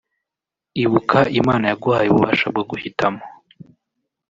[0.83, 3.21] Ibuka Imana yaguhaye ububasha bwo guhitamo